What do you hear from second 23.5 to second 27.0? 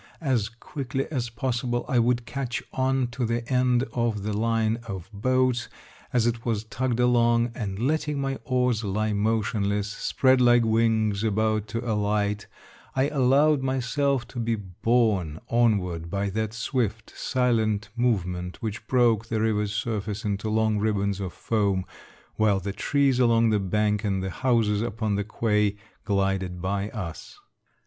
the bank and the houses upon the quay glided by